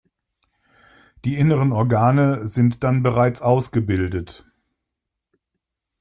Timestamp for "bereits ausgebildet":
3.03-4.47